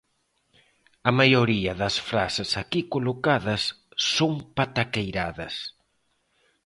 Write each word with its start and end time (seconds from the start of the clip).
A 1.09 1.11
maioría 1.19 1.73
das 1.81 1.95
frases 2.09 2.49
aquí 2.61 2.81
colocadas 2.93 3.61
son 4.15 4.33
pataqueiradas 4.57 5.55